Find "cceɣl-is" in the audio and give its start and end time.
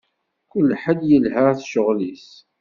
1.65-2.27